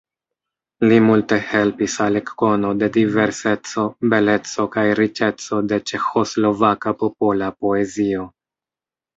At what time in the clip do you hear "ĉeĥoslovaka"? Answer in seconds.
5.93-6.97